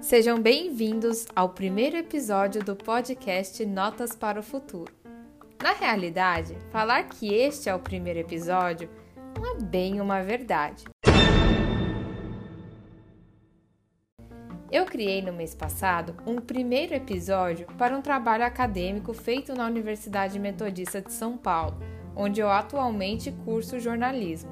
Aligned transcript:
Sejam 0.00 0.42
bem-vindos 0.42 1.26
ao 1.34 1.48
primeiro 1.48 1.96
episódio 1.96 2.62
do 2.62 2.76
podcast 2.76 3.64
Notas 3.64 4.14
para 4.14 4.40
o 4.40 4.42
Futuro. 4.42 4.92
Na 5.62 5.72
realidade, 5.72 6.54
falar 6.70 7.04
que 7.04 7.32
este 7.32 7.70
é 7.70 7.74
o 7.74 7.78
primeiro 7.78 8.18
episódio 8.18 8.90
não 9.34 9.56
é 9.56 9.58
bem 9.58 10.02
uma 10.02 10.22
verdade. 10.22 10.84
Eu 14.70 14.84
criei 14.84 15.22
no 15.22 15.32
mês 15.32 15.54
passado 15.54 16.14
um 16.26 16.36
primeiro 16.36 16.92
episódio 16.92 17.66
para 17.78 17.96
um 17.96 18.02
trabalho 18.02 18.44
acadêmico 18.44 19.14
feito 19.14 19.54
na 19.54 19.66
Universidade 19.66 20.38
Metodista 20.38 21.00
de 21.00 21.12
São 21.12 21.38
Paulo, 21.38 21.78
onde 22.14 22.40
eu 22.40 22.50
atualmente 22.50 23.32
curso 23.44 23.80
jornalismo. 23.80 24.50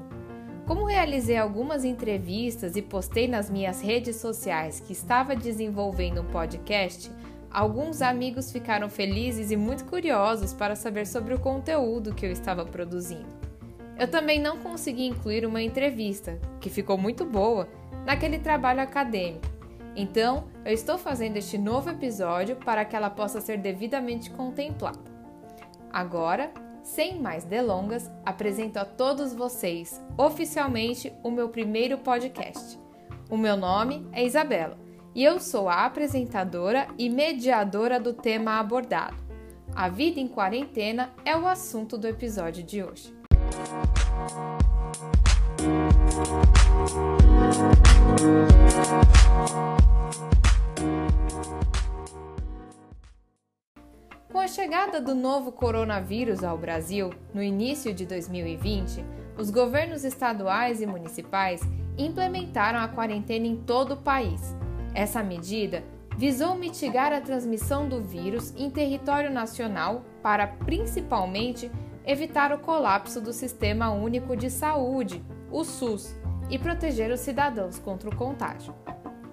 Como 0.65 0.85
realizei 0.85 1.37
algumas 1.37 1.83
entrevistas 1.83 2.75
e 2.75 2.81
postei 2.81 3.27
nas 3.27 3.49
minhas 3.49 3.81
redes 3.81 4.15
sociais 4.15 4.79
que 4.79 4.93
estava 4.93 5.35
desenvolvendo 5.35 6.21
um 6.21 6.25
podcast, 6.25 7.11
alguns 7.51 8.01
amigos 8.01 8.51
ficaram 8.51 8.89
felizes 8.89 9.51
e 9.51 9.57
muito 9.57 9.85
curiosos 9.85 10.53
para 10.53 10.75
saber 10.75 11.05
sobre 11.05 11.33
o 11.33 11.39
conteúdo 11.39 12.13
que 12.13 12.25
eu 12.25 12.31
estava 12.31 12.65
produzindo. 12.65 13.41
Eu 13.97 14.07
também 14.07 14.39
não 14.39 14.57
consegui 14.57 15.05
incluir 15.05 15.45
uma 15.45 15.61
entrevista, 15.61 16.39
que 16.59 16.69
ficou 16.69 16.97
muito 16.97 17.25
boa, 17.25 17.67
naquele 18.05 18.39
trabalho 18.39 18.81
acadêmico. 18.81 19.45
Então, 19.95 20.45
eu 20.63 20.73
estou 20.73 20.97
fazendo 20.97 21.37
este 21.37 21.57
novo 21.57 21.89
episódio 21.89 22.55
para 22.55 22.85
que 22.85 22.95
ela 22.95 23.09
possa 23.09 23.41
ser 23.41 23.57
devidamente 23.57 24.29
contemplada. 24.29 24.99
Agora, 25.91 26.51
sem 26.91 27.19
mais 27.21 27.45
delongas, 27.45 28.11
apresento 28.25 28.77
a 28.77 28.83
todos 28.83 29.33
vocês 29.33 30.01
oficialmente 30.17 31.13
o 31.23 31.31
meu 31.31 31.47
primeiro 31.47 31.97
podcast. 31.97 32.77
O 33.29 33.37
meu 33.37 33.55
nome 33.55 34.05
é 34.11 34.25
Isabela 34.25 34.77
e 35.15 35.23
eu 35.23 35.39
sou 35.39 35.69
a 35.69 35.85
apresentadora 35.85 36.87
e 36.97 37.09
mediadora 37.09 37.97
do 37.97 38.11
tema 38.13 38.59
abordado. 38.59 39.15
A 39.73 39.87
vida 39.87 40.19
em 40.19 40.27
quarentena 40.27 41.11
é 41.23 41.35
o 41.35 41.47
assunto 41.47 41.97
do 41.97 42.07
episódio 42.07 42.61
de 42.61 42.83
hoje. 42.83 43.13
Com 49.47 49.80
a 54.41 54.47
chegada 54.47 54.99
do 54.99 55.13
novo 55.13 55.51
coronavírus 55.51 56.43
ao 56.43 56.57
Brasil, 56.57 57.11
no 57.31 57.43
início 57.43 57.93
de 57.93 58.07
2020, 58.07 59.05
os 59.37 59.51
governos 59.51 60.03
estaduais 60.03 60.81
e 60.81 60.87
municipais 60.87 61.61
implementaram 61.95 62.79
a 62.79 62.87
quarentena 62.87 63.45
em 63.45 63.55
todo 63.55 63.93
o 63.93 63.97
país. 63.97 64.55
Essa 64.95 65.21
medida 65.21 65.83
visou 66.17 66.55
mitigar 66.55 67.13
a 67.13 67.21
transmissão 67.21 67.87
do 67.87 68.01
vírus 68.01 68.51
em 68.57 68.67
território 68.71 69.31
nacional 69.31 70.03
para, 70.23 70.47
principalmente, 70.47 71.71
evitar 72.03 72.51
o 72.51 72.59
colapso 72.59 73.21
do 73.21 73.31
Sistema 73.31 73.91
Único 73.91 74.35
de 74.35 74.49
Saúde, 74.49 75.23
o 75.51 75.63
SUS, 75.63 76.15
e 76.49 76.57
proteger 76.57 77.11
os 77.11 77.19
cidadãos 77.19 77.77
contra 77.77 78.09
o 78.09 78.15
contágio. 78.15 78.73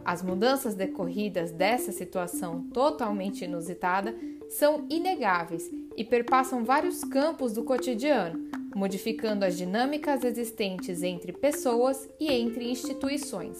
As 0.04 0.22
mudanças 0.22 0.74
decorridas 0.74 1.50
dessa 1.50 1.92
situação 1.92 2.62
totalmente 2.72 3.44
inusitada 3.44 4.14
são 4.48 4.86
inegáveis 4.88 5.70
e 5.96 6.04
perpassam 6.04 6.64
vários 6.64 7.04
campos 7.04 7.52
do 7.52 7.64
cotidiano, 7.64 8.48
modificando 8.74 9.44
as 9.44 9.56
dinâmicas 9.56 10.24
existentes 10.24 11.02
entre 11.02 11.32
pessoas 11.32 12.08
e 12.18 12.32
entre 12.32 12.70
instituições. 12.70 13.58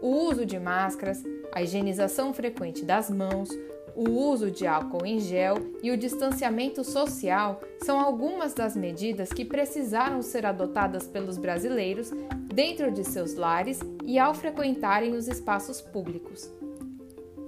O 0.00 0.08
uso 0.08 0.44
de 0.44 0.58
máscaras, 0.58 1.22
a 1.52 1.62
higienização 1.62 2.32
frequente 2.34 2.84
das 2.84 3.10
mãos, 3.10 3.48
o 3.96 4.10
uso 4.10 4.50
de 4.50 4.66
álcool 4.66 5.06
em 5.06 5.18
gel 5.18 5.56
e 5.82 5.90
o 5.90 5.96
distanciamento 5.96 6.84
social 6.84 7.62
são 7.82 7.98
algumas 7.98 8.52
das 8.52 8.76
medidas 8.76 9.30
que 9.30 9.44
precisaram 9.44 10.20
ser 10.20 10.44
adotadas 10.44 11.06
pelos 11.06 11.38
brasileiros 11.38 12.10
dentro 12.52 12.90
de 12.90 13.04
seus 13.04 13.34
lares 13.34 13.80
e 14.04 14.18
ao 14.18 14.34
frequentarem 14.34 15.14
os 15.14 15.28
espaços 15.28 15.80
públicos. 15.80 16.50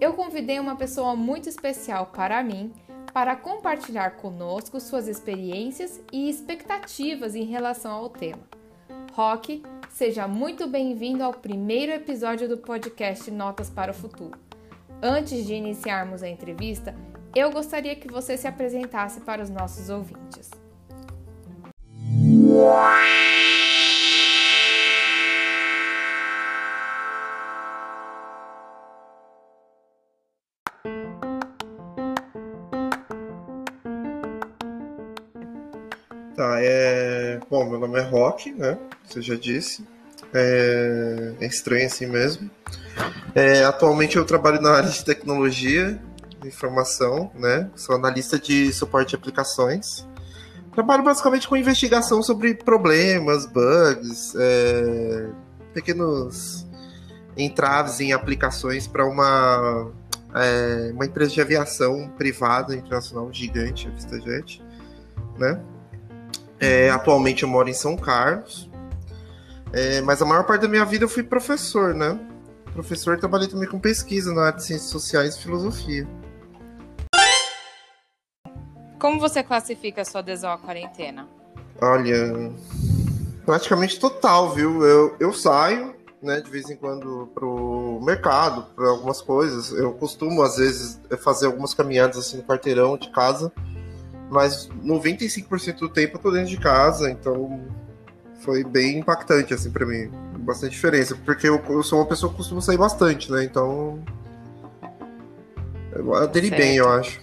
Eu 0.00 0.12
convidei 0.12 0.60
uma 0.60 0.76
pessoa 0.76 1.16
muito 1.16 1.48
especial 1.48 2.06
para 2.06 2.40
mim 2.42 2.72
para 3.12 3.34
compartilhar 3.34 4.10
conosco 4.12 4.78
suas 4.78 5.08
experiências 5.08 6.00
e 6.12 6.30
expectativas 6.30 7.34
em 7.34 7.44
relação 7.44 7.92
ao 7.92 8.08
tema. 8.08 8.42
Rock, 9.12 9.60
seja 9.90 10.28
muito 10.28 10.68
bem-vindo 10.68 11.24
ao 11.24 11.32
primeiro 11.32 11.90
episódio 11.90 12.48
do 12.48 12.58
podcast 12.58 13.28
Notas 13.28 13.68
para 13.68 13.90
o 13.90 13.94
Futuro. 13.94 14.38
Antes 15.02 15.44
de 15.44 15.54
iniciarmos 15.54 16.22
a 16.22 16.28
entrevista, 16.28 16.94
eu 17.34 17.50
gostaria 17.50 17.96
que 17.96 18.06
você 18.06 18.36
se 18.36 18.46
apresentasse 18.46 19.20
para 19.22 19.42
os 19.42 19.50
nossos 19.50 19.88
ouvintes. 19.88 20.48
Tá, 36.38 36.60
é. 36.62 37.40
Bom, 37.50 37.68
meu 37.68 37.80
nome 37.80 37.98
é 37.98 38.02
Rock, 38.02 38.52
né? 38.52 38.78
Você 39.04 39.20
já 39.20 39.34
disse. 39.34 39.84
É, 40.32 41.32
é 41.40 41.44
estranho 41.44 41.84
assim 41.84 42.06
mesmo. 42.06 42.48
É, 43.34 43.64
atualmente 43.64 44.16
eu 44.16 44.24
trabalho 44.24 44.60
na 44.60 44.70
área 44.70 44.88
de 44.88 45.04
tecnologia 45.04 46.00
de 46.40 46.46
informação, 46.46 47.32
né? 47.34 47.68
Sou 47.74 47.96
analista 47.96 48.38
de 48.38 48.72
suporte 48.72 49.08
de 49.08 49.16
aplicações. 49.16 50.06
Trabalho 50.72 51.02
basicamente 51.02 51.48
com 51.48 51.56
investigação 51.56 52.22
sobre 52.22 52.54
problemas, 52.54 53.44
bugs, 53.44 54.32
é, 54.38 55.30
pequenos 55.74 56.64
entraves 57.36 57.98
em 57.98 58.12
aplicações 58.12 58.86
para 58.86 59.04
uma, 59.04 59.90
é, 60.36 60.92
uma 60.94 61.04
empresa 61.04 61.32
de 61.32 61.40
aviação 61.40 62.08
privada 62.16 62.76
internacional 62.76 63.28
gigante, 63.32 63.88
a 63.88 63.90
VistaJet, 63.90 64.62
né? 65.36 65.60
É, 66.60 66.90
atualmente 66.90 67.44
eu 67.44 67.48
moro 67.48 67.68
em 67.68 67.74
São 67.74 67.96
Carlos, 67.96 68.68
é, 69.72 70.00
mas 70.00 70.20
a 70.20 70.24
maior 70.24 70.44
parte 70.44 70.62
da 70.62 70.68
minha 70.68 70.84
vida 70.84 71.04
eu 71.04 71.08
fui 71.08 71.22
professor, 71.22 71.94
né? 71.94 72.18
Professor 72.72 73.16
e 73.16 73.20
trabalhei 73.20 73.48
também 73.48 73.68
com 73.68 73.78
pesquisa 73.78 74.32
na 74.32 74.46
área 74.46 74.58
de 74.58 74.64
ciências 74.64 74.90
sociais 74.90 75.36
e 75.36 75.42
filosofia. 75.42 76.06
Como 78.98 79.20
você 79.20 79.42
classifica 79.42 80.02
a 80.02 80.04
sua 80.04 80.20
adesão 80.20 80.50
à 80.50 80.58
quarentena? 80.58 81.28
Olha, 81.80 82.52
praticamente 83.46 84.00
total, 84.00 84.50
viu? 84.50 84.82
Eu, 84.84 85.16
eu 85.20 85.32
saio, 85.32 85.94
né, 86.20 86.40
de 86.40 86.50
vez 86.50 86.68
em 86.68 86.76
quando 86.76 87.30
pro 87.34 88.00
mercado, 88.02 88.66
para 88.74 88.88
algumas 88.88 89.22
coisas. 89.22 89.70
Eu 89.72 89.92
costumo, 89.92 90.42
às 90.42 90.56
vezes, 90.56 91.00
fazer 91.18 91.46
algumas 91.46 91.72
caminhadas 91.74 92.18
assim 92.18 92.38
no 92.38 92.42
quarteirão 92.42 92.96
de 92.96 93.10
casa, 93.10 93.52
mas 94.30 94.68
95% 94.84 95.78
do 95.78 95.88
tempo 95.88 96.16
eu 96.16 96.20
tô 96.20 96.30
dentro 96.30 96.50
de 96.50 96.58
casa, 96.58 97.10
então 97.10 97.60
foi 98.40 98.64
bem 98.64 98.98
impactante, 98.98 99.52
assim, 99.52 99.70
para 99.70 99.86
mim. 99.86 100.10
Bastante 100.38 100.72
diferença, 100.72 101.16
porque 101.16 101.48
eu, 101.48 101.62
eu, 101.68 101.82
sou 101.82 101.98
uma 101.98 102.06
pessoa 102.06 102.30
que 102.30 102.36
costuma 102.36 102.60
sair 102.60 102.78
bastante, 102.78 103.30
né? 103.30 103.44
Então. 103.44 104.02
Eu 105.92 106.14
aderi 106.14 106.48
certo. 106.48 106.60
bem, 106.60 106.76
eu 106.76 106.88
acho. 106.88 107.20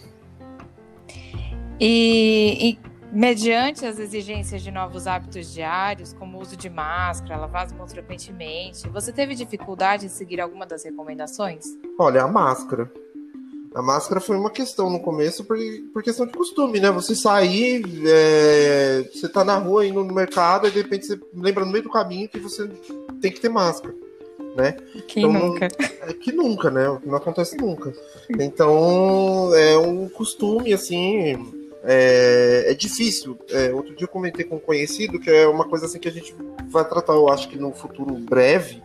E, 1.79 2.69
e, 2.69 2.79
mediante 3.11 3.85
as 3.85 3.99
exigências 3.99 4.61
de 4.61 4.71
novos 4.71 5.07
hábitos 5.07 5.51
diários, 5.51 6.13
como 6.13 6.37
o 6.37 6.41
uso 6.41 6.55
de 6.55 6.69
máscara, 6.69 7.37
lavar 7.37 7.65
as 7.65 7.73
mãos 7.73 7.91
frequentemente, 7.91 8.87
você 8.89 9.11
teve 9.11 9.35
dificuldade 9.35 10.05
em 10.05 10.09
seguir 10.09 10.41
alguma 10.41 10.65
das 10.65 10.83
recomendações? 10.83 11.65
Olha, 11.97 12.23
a 12.23 12.27
máscara. 12.27 12.91
A 13.75 13.81
máscara 13.81 14.21
foi 14.21 14.37
uma 14.37 14.49
questão 14.49 14.89
no 14.89 15.01
começo 15.01 15.43
por, 15.43 15.57
por 15.91 16.01
questão 16.01 16.25
de 16.25 16.31
costume, 16.31 16.79
né? 16.79 16.89
Você 16.91 17.13
sair, 17.13 17.83
é, 18.07 19.03
você 19.13 19.27
tá 19.27 19.43
na 19.43 19.57
rua 19.57 19.85
indo 19.85 20.01
no 20.01 20.13
mercado 20.13 20.65
e 20.65 20.71
de 20.71 20.81
repente 20.81 21.05
você 21.05 21.19
lembra 21.35 21.65
no 21.65 21.71
meio 21.73 21.83
do 21.83 21.91
caminho 21.91 22.29
que 22.29 22.39
você 22.39 22.69
tem 23.19 23.33
que 23.33 23.41
ter 23.41 23.49
máscara, 23.49 23.93
né? 24.55 24.77
Que 25.05 25.19
então, 25.19 25.33
nunca. 25.33 25.65
É, 25.65 26.13
que 26.13 26.31
nunca, 26.31 26.71
né? 26.71 26.85
Não 27.05 27.15
acontece 27.15 27.57
nunca. 27.57 27.93
Então, 28.39 29.53
é 29.53 29.77
um 29.77 30.07
costume, 30.07 30.71
assim, 30.71 31.33
é, 31.83 32.71
é 32.71 32.73
difícil. 32.73 33.37
É, 33.49 33.73
outro 33.73 33.93
dia 33.93 34.05
eu 34.05 34.09
comentei 34.09 34.45
com 34.45 34.55
um 34.55 34.59
conhecido 34.59 35.19
que 35.19 35.29
é 35.29 35.45
uma 35.47 35.65
coisa 35.65 35.85
assim 35.85 35.99
que 35.99 36.07
a 36.07 36.13
gente 36.13 36.33
vai 36.69 36.87
tratar, 36.87 37.11
eu 37.11 37.27
acho 37.27 37.49
que 37.49 37.57
no 37.57 37.73
futuro 37.73 38.13
breve, 38.13 38.81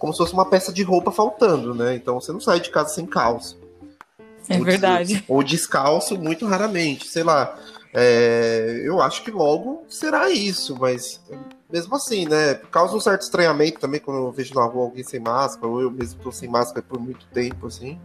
como 0.00 0.12
se 0.12 0.18
fosse 0.18 0.32
uma 0.32 0.50
peça 0.50 0.72
de 0.72 0.82
roupa 0.82 1.12
faltando, 1.12 1.72
né? 1.72 1.94
Então 1.94 2.20
você 2.20 2.32
não 2.32 2.40
sai 2.40 2.58
de 2.58 2.70
casa 2.70 2.92
sem 2.92 3.06
calça. 3.06 3.61
É 4.48 4.58
ou 4.58 4.64
verdade. 4.64 5.24
ou 5.28 5.42
descalço, 5.42 6.18
muito 6.18 6.46
raramente. 6.46 7.06
Sei 7.08 7.22
lá, 7.22 7.58
É, 7.94 8.80
eu 8.84 9.02
acho 9.02 9.22
que 9.22 9.30
logo 9.30 9.84
será 9.86 10.30
isso, 10.30 10.74
mas 10.80 11.20
mesmo 11.70 11.94
assim, 11.94 12.26
né? 12.26 12.54
Causa 12.70 12.96
um 12.96 13.00
certo 13.00 13.20
estranhamento 13.20 13.78
também 13.80 14.00
quando 14.00 14.16
eu 14.16 14.32
vejo 14.32 14.54
na 14.54 14.64
rua 14.64 14.84
alguém 14.84 15.04
sem 15.04 15.20
máscara, 15.20 15.66
ou 15.68 15.82
eu 15.82 15.90
mesmo 15.90 16.18
tô 16.22 16.32
sem 16.32 16.48
máscara 16.48 16.80
por 16.88 16.98
muito 16.98 17.26
tempo, 17.26 17.66
assim. 17.66 18.00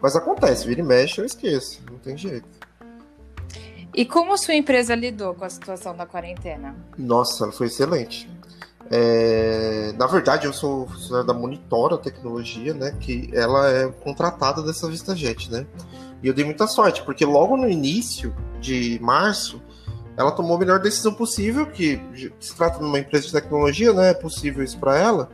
Mas 0.00 0.16
acontece, 0.16 0.66
vira 0.66 0.80
e 0.80 0.82
mexe, 0.82 1.20
eu 1.20 1.26
esqueço, 1.26 1.82
não 1.90 1.98
tem 1.98 2.16
jeito. 2.16 2.48
E 3.94 4.06
como 4.06 4.32
a 4.32 4.38
sua 4.38 4.54
empresa 4.54 4.94
lidou 4.94 5.34
com 5.34 5.44
a 5.44 5.50
situação 5.50 5.94
da 5.94 6.06
quarentena? 6.06 6.74
Nossa, 6.96 7.52
foi 7.52 7.66
excelente. 7.66 8.30
É, 8.90 9.92
na 9.98 10.06
verdade, 10.06 10.46
eu 10.46 10.52
sou 10.52 10.86
funcionário 10.86 11.26
da 11.26 11.34
Monitora 11.34 11.98
Tecnologia, 11.98 12.72
né? 12.72 12.94
Que 12.98 13.30
ela 13.34 13.68
é 13.70 13.88
contratada 13.88 14.62
dessa 14.62 14.88
VistaJet, 14.88 15.50
né? 15.50 15.66
E 16.22 16.28
eu 16.28 16.34
dei 16.34 16.44
muita 16.44 16.66
sorte, 16.66 17.02
porque 17.02 17.24
logo 17.24 17.56
no 17.56 17.68
início 17.68 18.34
de 18.60 18.98
março, 19.02 19.62
ela 20.16 20.32
tomou 20.32 20.56
a 20.56 20.58
melhor 20.58 20.80
decisão 20.80 21.12
possível, 21.14 21.66
que 21.66 22.00
se 22.40 22.56
trata 22.56 22.78
de 22.78 22.84
uma 22.84 22.98
empresa 22.98 23.26
de 23.26 23.32
tecnologia, 23.32 23.92
né? 23.92 24.10
É 24.10 24.14
possível 24.14 24.64
isso 24.64 24.78
para 24.78 24.98
ela. 24.98 25.28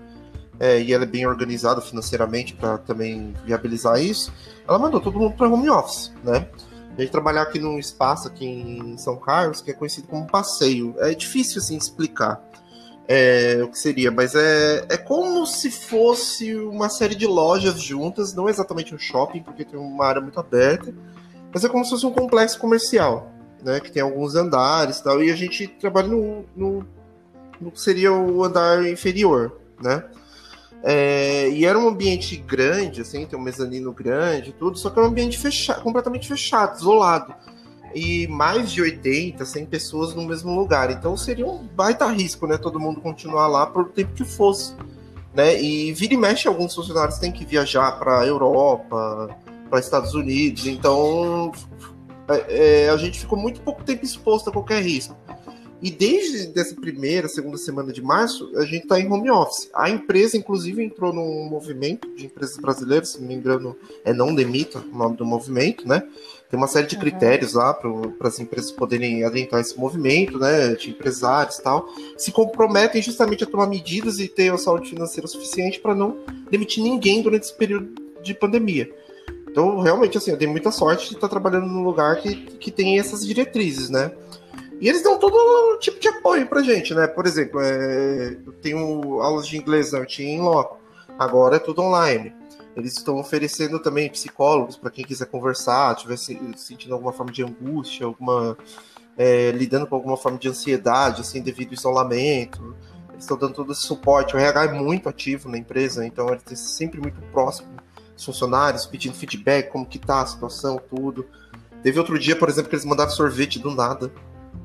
É, 0.58 0.80
e 0.80 0.92
ela 0.92 1.04
é 1.04 1.06
bem 1.06 1.26
organizada 1.26 1.80
financeiramente 1.80 2.54
para 2.54 2.78
também 2.78 3.34
viabilizar 3.44 4.00
isso. 4.00 4.32
Ela 4.66 4.78
mandou 4.78 5.00
todo 5.00 5.18
mundo 5.18 5.34
para 5.36 5.48
home 5.48 5.68
office, 5.70 6.12
né? 6.22 6.48
A 6.96 7.00
gente 7.00 7.10
trabalhar 7.10 7.42
aqui 7.42 7.58
num 7.58 7.76
espaço 7.78 8.28
aqui 8.28 8.46
em 8.46 8.96
São 8.96 9.16
Carlos 9.16 9.60
que 9.60 9.70
é 9.70 9.74
conhecido 9.74 10.06
como 10.06 10.26
passeio. 10.26 10.94
É 10.98 11.12
difícil 11.12 11.60
assim 11.60 11.76
explicar 11.76 12.40
é, 13.06 13.60
o 13.62 13.68
que 13.68 13.78
seria, 13.78 14.10
mas 14.10 14.34
é, 14.34 14.86
é 14.88 14.96
como 14.96 15.46
se 15.46 15.70
fosse 15.70 16.54
uma 16.54 16.88
série 16.88 17.14
de 17.14 17.26
lojas 17.26 17.80
juntas, 17.80 18.34
não 18.34 18.48
exatamente 18.48 18.94
um 18.94 18.98
shopping, 18.98 19.42
porque 19.42 19.64
tem 19.64 19.78
uma 19.78 20.06
área 20.06 20.22
muito 20.22 20.40
aberta, 20.40 20.94
mas 21.52 21.64
é 21.64 21.68
como 21.68 21.84
se 21.84 21.90
fosse 21.90 22.06
um 22.06 22.12
complexo 22.12 22.58
comercial, 22.58 23.30
né? 23.62 23.78
Que 23.80 23.92
tem 23.92 24.02
alguns 24.02 24.34
andares 24.34 24.98
e 24.98 25.04
tal, 25.04 25.22
e 25.22 25.30
a 25.30 25.36
gente 25.36 25.68
trabalha 25.68 26.08
no, 26.08 26.44
no, 26.56 26.86
no 27.60 27.70
que 27.70 27.80
seria 27.80 28.12
o 28.12 28.42
andar 28.42 28.86
inferior, 28.86 29.60
né? 29.82 30.04
É, 30.82 31.48
e 31.48 31.64
era 31.64 31.78
um 31.78 31.88
ambiente 31.88 32.36
grande, 32.36 33.00
assim, 33.00 33.26
tem 33.26 33.38
um 33.38 33.42
mezanino 33.42 33.92
grande 33.92 34.52
tudo, 34.52 34.76
só 34.76 34.90
que 34.90 34.98
era 34.98 35.06
um 35.06 35.10
ambiente 35.10 35.38
fechado, 35.38 35.82
completamente 35.82 36.28
fechado, 36.28 36.76
isolado 36.76 37.34
e 37.94 38.26
mais 38.26 38.70
de 38.72 38.82
80, 38.82 39.44
100 39.44 39.66
pessoas 39.66 40.14
no 40.14 40.24
mesmo 40.26 40.54
lugar. 40.54 40.90
Então 40.90 41.16
seria 41.16 41.46
um 41.46 41.64
baita 41.64 42.06
risco, 42.06 42.46
né? 42.46 42.58
Todo 42.58 42.80
mundo 42.80 43.00
continuar 43.00 43.46
lá 43.46 43.66
por 43.66 43.90
tempo 43.90 44.12
que 44.12 44.24
fosse. 44.24 44.74
Né? 45.32 45.60
E 45.60 45.92
vira 45.92 46.14
e 46.14 46.16
mexe, 46.16 46.46
alguns 46.46 46.74
funcionários 46.74 47.18
têm 47.18 47.32
que 47.32 47.44
viajar 47.44 47.98
para 47.98 48.26
Europa, 48.26 49.36
para 49.68 49.80
Estados 49.80 50.14
Unidos. 50.14 50.66
Então 50.66 51.52
é, 52.28 52.84
é, 52.84 52.88
a 52.90 52.96
gente 52.96 53.20
ficou 53.20 53.38
muito 53.38 53.60
pouco 53.60 53.82
tempo 53.84 54.04
exposto 54.04 54.50
a 54.50 54.52
qualquer 54.52 54.82
risco. 54.82 55.16
E 55.82 55.90
desde 55.90 56.58
essa 56.58 56.74
primeira, 56.74 57.28
segunda 57.28 57.58
semana 57.58 57.92
de 57.92 58.00
março, 58.00 58.50
a 58.56 58.64
gente 58.64 58.84
está 58.84 58.98
em 58.98 59.10
home 59.10 59.30
office. 59.30 59.68
A 59.74 59.90
empresa, 59.90 60.34
inclusive, 60.34 60.82
entrou 60.82 61.12
num 61.12 61.44
movimento 61.44 62.08
de 62.16 62.24
empresas 62.24 62.56
brasileiras, 62.56 63.10
se 63.10 63.20
não 63.20 63.28
me 63.28 63.34
engano, 63.34 63.76
é 64.02 64.10
Não 64.10 64.34
Demita 64.34 64.78
o 64.78 64.96
nome 64.96 65.14
do 65.14 65.26
movimento, 65.26 65.86
né? 65.86 66.02
Tem 66.50 66.58
uma 66.58 66.68
série 66.68 66.86
de 66.86 66.96
critérios 66.96 67.54
uhum. 67.54 67.60
lá 67.60 67.74
para 67.74 68.28
as 68.28 68.38
empresas 68.38 68.70
poderem 68.70 69.24
adentrar 69.24 69.60
esse 69.60 69.78
movimento, 69.78 70.38
né, 70.38 70.74
de 70.74 70.90
empresários 70.90 71.58
e 71.58 71.62
tal, 71.62 71.88
se 72.16 72.30
comprometem 72.30 73.02
justamente 73.02 73.44
a 73.44 73.46
tomar 73.46 73.66
medidas 73.66 74.20
e 74.20 74.28
ter 74.28 74.52
a 74.52 74.58
saúde 74.58 74.90
financeira 74.90 75.26
suficiente 75.26 75.80
para 75.80 75.94
não 75.94 76.18
demitir 76.50 76.82
ninguém 76.82 77.22
durante 77.22 77.44
esse 77.44 77.54
período 77.54 77.94
de 78.22 78.34
pandemia. 78.34 78.88
Então, 79.48 79.80
realmente, 79.80 80.18
assim, 80.18 80.32
eu 80.32 80.36
dei 80.36 80.48
muita 80.48 80.72
sorte 80.72 81.08
de 81.08 81.14
estar 81.14 81.28
trabalhando 81.28 81.66
num 81.66 81.84
lugar 81.84 82.16
que, 82.16 82.34
que 82.34 82.72
tem 82.72 82.98
essas 82.98 83.24
diretrizes, 83.24 83.88
né? 83.88 84.10
E 84.80 84.88
eles 84.88 85.02
dão 85.02 85.16
todo 85.16 85.78
tipo 85.78 86.00
de 86.00 86.08
apoio 86.08 86.46
pra 86.48 86.62
gente, 86.62 86.92
né? 86.92 87.06
Por 87.06 87.24
exemplo, 87.24 87.60
é, 87.60 88.36
eu 88.44 88.52
tenho 88.54 89.20
aulas 89.20 89.46
de 89.46 89.56
inglês, 89.56 89.92
tinha 90.08 90.28
em 90.28 90.40
loco, 90.40 90.78
agora 91.18 91.56
é 91.56 91.60
tudo 91.60 91.82
online. 91.82 92.34
Eles 92.76 92.96
estão 92.96 93.18
oferecendo 93.18 93.78
também 93.78 94.10
psicólogos 94.10 94.76
para 94.76 94.90
quem 94.90 95.04
quiser 95.04 95.26
conversar, 95.26 95.94
estiver 95.94 96.16
sentindo 96.56 96.94
alguma 96.94 97.12
forma 97.12 97.30
de 97.30 97.42
angústia, 97.42 98.04
alguma 98.06 98.56
é, 99.16 99.52
lidando 99.52 99.86
com 99.86 99.94
alguma 99.94 100.16
forma 100.16 100.38
de 100.38 100.48
ansiedade, 100.48 101.20
assim, 101.20 101.40
devido 101.40 101.68
ao 101.68 101.74
isolamento. 101.74 102.74
Eles 103.10 103.24
estão 103.24 103.36
dando 103.36 103.54
todo 103.54 103.72
esse 103.72 103.82
suporte. 103.82 104.34
O 104.34 104.38
RH 104.38 104.64
é 104.64 104.72
muito 104.72 105.08
ativo 105.08 105.48
na 105.48 105.56
empresa, 105.56 106.04
então 106.04 106.28
eles 106.28 106.42
estão 106.42 106.56
sempre 106.56 107.00
muito 107.00 107.20
próximo 107.32 107.68
dos 108.14 108.24
funcionários, 108.24 108.86
pedindo 108.86 109.14
feedback, 109.14 109.70
como 109.70 109.86
que 109.86 109.98
tá 109.98 110.22
a 110.22 110.26
situação, 110.26 110.80
tudo. 110.90 111.26
Teve 111.82 111.98
outro 111.98 112.18
dia, 112.18 112.34
por 112.34 112.48
exemplo, 112.48 112.70
que 112.70 112.74
eles 112.74 112.84
mandaram 112.84 113.10
sorvete 113.10 113.58
do 113.58 113.70
nada 113.70 114.10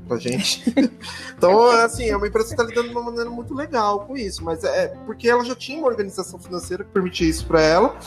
pra 0.07 0.17
gente. 0.17 0.63
então, 1.37 1.69
assim, 1.69 2.09
é 2.09 2.17
uma 2.17 2.27
empresa 2.27 2.47
que 2.47 2.53
está 2.53 2.63
lidando 2.63 2.89
de 2.89 2.95
uma 2.95 3.03
maneira 3.03 3.29
muito 3.29 3.53
legal 3.53 4.01
com 4.01 4.17
isso, 4.17 4.43
mas 4.43 4.63
é 4.63 4.87
porque 5.05 5.29
ela 5.29 5.45
já 5.45 5.55
tinha 5.55 5.77
uma 5.77 5.87
organização 5.87 6.39
financeira 6.39 6.83
que 6.83 6.91
permitia 6.91 7.29
isso 7.29 7.45
para 7.45 7.61
ela. 7.61 7.97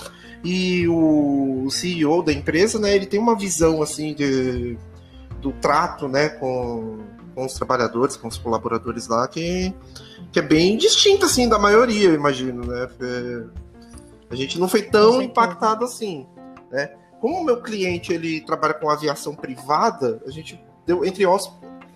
E 0.44 0.88
o 0.88 1.68
CEO 1.70 2.22
da 2.22 2.32
empresa, 2.32 2.78
né, 2.78 2.94
ele 2.94 3.06
tem 3.06 3.20
uma 3.20 3.38
visão 3.38 3.80
assim 3.80 4.12
de, 4.12 4.76
do 5.40 5.52
trato, 5.52 6.08
né, 6.08 6.30
com, 6.30 6.98
com 7.34 7.46
os 7.46 7.54
trabalhadores, 7.54 8.16
com 8.16 8.26
os 8.26 8.36
colaboradores 8.36 9.06
lá, 9.06 9.28
que, 9.28 9.72
que 10.32 10.40
é 10.40 10.42
bem 10.42 10.76
distinta 10.76 11.26
assim 11.26 11.48
da 11.48 11.58
maioria, 11.60 12.08
eu 12.08 12.14
imagino, 12.14 12.66
né? 12.66 12.86
Porque 12.86 13.46
a 14.30 14.34
gente 14.34 14.58
não 14.58 14.66
foi 14.66 14.82
tão 14.82 15.22
impactado 15.22 15.84
assim, 15.84 16.26
né? 16.72 16.92
Como 17.20 17.36
o 17.36 17.44
meu 17.44 17.62
cliente 17.62 18.12
ele 18.12 18.40
trabalha 18.40 18.74
com 18.74 18.90
aviação 18.90 19.32
privada, 19.32 20.20
a 20.26 20.30
gente 20.30 20.60
deu 20.84 21.04
entre 21.04 21.24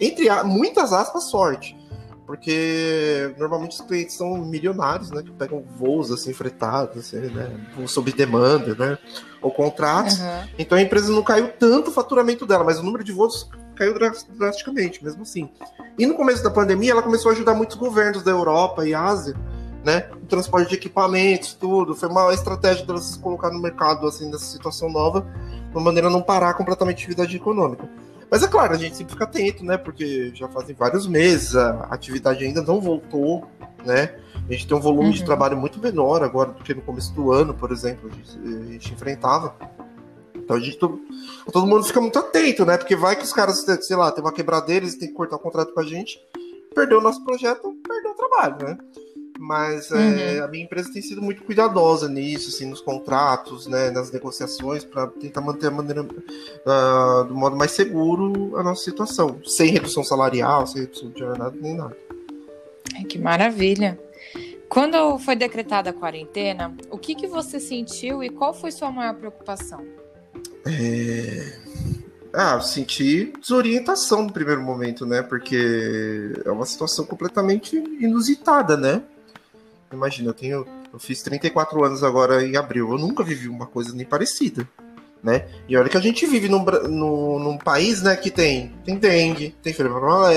entre 0.00 0.30
muitas 0.44 0.92
aspas, 0.92 1.24
sorte. 1.24 1.76
Porque 2.26 3.32
normalmente 3.38 3.80
os 3.80 3.86
clientes 3.86 4.16
são 4.16 4.36
milionários, 4.38 5.12
né? 5.12 5.22
Que 5.22 5.30
pegam 5.30 5.62
voos 5.78 6.10
assim 6.10 6.32
fretados, 6.32 6.98
assim, 6.98 7.20
né? 7.20 7.48
Sob 7.86 8.12
demanda, 8.12 8.74
né? 8.74 8.98
Ou 9.40 9.52
contratos. 9.52 10.18
Uhum. 10.18 10.48
Então 10.58 10.76
a 10.76 10.82
empresa 10.82 11.12
não 11.12 11.22
caiu 11.22 11.52
tanto 11.56 11.90
o 11.90 11.92
faturamento 11.92 12.44
dela, 12.44 12.64
mas 12.64 12.80
o 12.80 12.82
número 12.82 13.04
de 13.04 13.12
voos 13.12 13.48
caiu 13.76 13.94
drasticamente, 14.30 15.04
mesmo 15.04 15.22
assim. 15.22 15.48
E 15.96 16.04
no 16.04 16.14
começo 16.14 16.42
da 16.42 16.50
pandemia, 16.50 16.90
ela 16.90 17.02
começou 17.02 17.30
a 17.30 17.34
ajudar 17.34 17.54
muitos 17.54 17.76
governos 17.76 18.24
da 18.24 18.32
Europa 18.32 18.84
e 18.84 18.92
Ásia, 18.92 19.36
né? 19.84 20.08
O 20.20 20.26
transporte 20.26 20.70
de 20.70 20.74
equipamentos, 20.74 21.52
tudo. 21.52 21.94
Foi 21.94 22.08
uma 22.08 22.34
estratégia 22.34 22.84
delas 22.84 23.04
se 23.04 23.18
colocar 23.20 23.50
no 23.50 23.60
mercado, 23.60 24.04
assim, 24.04 24.28
nessa 24.28 24.46
situação 24.46 24.90
nova, 24.90 25.20
de 25.20 25.76
uma 25.76 25.80
maneira 25.80 26.08
a 26.08 26.10
não 26.10 26.22
parar 26.22 26.54
completamente 26.54 26.96
a 26.96 26.98
atividade 27.02 27.36
econômica. 27.36 27.88
Mas 28.30 28.42
é 28.42 28.48
claro, 28.48 28.74
a 28.74 28.76
gente 28.76 28.96
sempre 28.96 29.12
fica 29.12 29.24
atento, 29.24 29.64
né? 29.64 29.76
Porque 29.76 30.32
já 30.34 30.48
fazem 30.48 30.74
vários 30.74 31.06
meses, 31.06 31.54
a 31.54 31.88
atividade 31.90 32.44
ainda 32.44 32.62
não 32.62 32.80
voltou, 32.80 33.46
né? 33.84 34.16
A 34.48 34.52
gente 34.52 34.66
tem 34.66 34.76
um 34.76 34.80
volume 34.80 35.08
uhum. 35.08 35.14
de 35.14 35.24
trabalho 35.24 35.56
muito 35.56 35.80
menor 35.80 36.22
agora 36.22 36.50
do 36.50 36.62
que 36.62 36.74
no 36.74 36.82
começo 36.82 37.12
do 37.14 37.32
ano, 37.32 37.54
por 37.54 37.72
exemplo, 37.72 38.10
a 38.10 38.14
gente, 38.14 38.38
a 38.38 38.72
gente 38.72 38.92
enfrentava. 38.92 39.54
Então 40.34 40.56
a 40.56 40.60
gente 40.60 40.78
todo, 40.78 41.00
todo 41.52 41.66
mundo 41.66 41.84
fica 41.84 42.00
muito 42.00 42.18
atento, 42.18 42.64
né? 42.64 42.76
Porque 42.76 42.94
vai 42.94 43.16
que 43.16 43.24
os 43.24 43.32
caras, 43.32 43.64
sei 43.80 43.96
lá, 43.96 44.12
tem 44.12 44.22
uma 44.22 44.32
quebradeira, 44.32 44.84
eles 44.84 44.96
têm 44.96 45.08
que 45.08 45.14
cortar 45.14 45.36
o 45.36 45.40
contrato 45.40 45.72
com 45.72 45.80
a 45.80 45.84
gente, 45.84 46.20
perdeu 46.74 46.98
o 46.98 47.02
nosso 47.02 47.24
projeto, 47.24 47.74
perdeu 47.86 48.12
o 48.12 48.14
trabalho, 48.14 48.56
né? 48.64 48.78
Mas 49.38 49.90
é, 49.90 49.94
uhum. 49.94 50.18
é, 50.18 50.38
a 50.40 50.48
minha 50.48 50.64
empresa 50.64 50.92
tem 50.92 51.02
sido 51.02 51.22
muito 51.22 51.42
cuidadosa 51.44 52.08
nisso, 52.08 52.48
assim, 52.48 52.66
nos 52.66 52.80
contratos, 52.80 53.66
né, 53.66 53.90
nas 53.90 54.10
negociações, 54.10 54.84
para 54.84 55.06
tentar 55.08 55.40
manter 55.40 55.68
a 55.68 55.70
maneira 55.70 56.02
uh, 56.02 57.24
do 57.24 57.34
modo 57.34 57.56
mais 57.56 57.72
seguro 57.72 58.56
a 58.56 58.62
nossa 58.62 58.82
situação, 58.84 59.40
sem 59.44 59.70
redução 59.70 60.02
salarial, 60.02 60.66
sem 60.66 60.82
redução 60.82 61.10
de 61.10 61.18
jornada 61.18 61.56
nem 61.60 61.74
nada. 61.74 61.96
É, 62.98 63.04
que 63.04 63.18
maravilha! 63.18 63.98
Quando 64.68 65.18
foi 65.18 65.36
decretada 65.36 65.90
a 65.90 65.92
quarentena, 65.92 66.74
o 66.90 66.98
que, 66.98 67.14
que 67.14 67.26
você 67.26 67.60
sentiu 67.60 68.22
e 68.22 68.28
qual 68.28 68.52
foi 68.52 68.72
sua 68.72 68.90
maior 68.90 69.14
preocupação? 69.14 69.84
É... 70.66 71.58
Ah, 72.32 72.60
senti 72.60 73.32
desorientação 73.40 74.24
no 74.24 74.32
primeiro 74.32 74.60
momento, 74.60 75.06
né? 75.06 75.22
Porque 75.22 76.34
é 76.44 76.50
uma 76.50 76.66
situação 76.66 77.06
completamente 77.06 77.76
inusitada, 77.76 78.76
né? 78.76 79.02
Imagina, 79.96 80.30
eu 80.30 80.34
tenho. 80.34 80.66
Eu 80.92 80.98
fiz 80.98 81.22
34 81.22 81.82
anos 81.84 82.04
agora 82.04 82.44
em 82.44 82.56
abril. 82.56 82.92
Eu 82.92 82.98
nunca 82.98 83.24
vivi 83.24 83.48
uma 83.48 83.66
coisa 83.66 83.94
nem 83.94 84.06
parecida. 84.06 84.68
Né? 85.22 85.48
E 85.68 85.76
olha 85.76 85.88
que 85.88 85.96
a 85.96 86.00
gente 86.00 86.24
vive 86.26 86.48
num, 86.48 86.64
num, 86.64 87.38
num 87.40 87.58
país 87.58 88.00
né, 88.00 88.14
que 88.14 88.30
tem, 88.30 88.72
tem 88.84 88.96
dengue, 88.96 89.56
tem 89.60 89.72
febre 89.72 89.92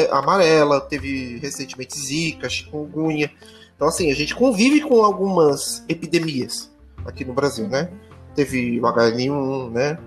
amarela, 0.10 0.82
teve 0.82 1.38
recentemente 1.38 2.00
zika, 2.00 2.50
chikungunya. 2.50 3.30
Então, 3.76 3.88
assim, 3.88 4.12
a 4.12 4.16
gente 4.16 4.34
convive 4.34 4.82
com 4.82 5.04
algumas 5.04 5.86
epidemias 5.88 6.72
aqui 7.06 7.24
no 7.24 7.34
Brasil, 7.34 7.68
né? 7.68 7.90
Teve 8.34 8.80
o 8.80 8.84
HN1, 8.84 9.72
né? 9.72 10.00